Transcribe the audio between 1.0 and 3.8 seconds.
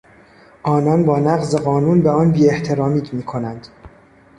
با نقض قانون به آن بیاحترامی میکنند.